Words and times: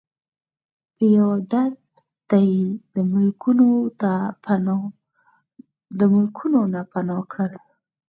په 0.95 1.03
یو 1.17 1.29
ډز 1.51 1.77
ته 2.29 2.37
یی 2.51 2.65
د 5.99 6.11
ملکونو 6.53 6.59
نه 6.73 6.81
پناه 6.93 7.21
کړل 7.33 7.63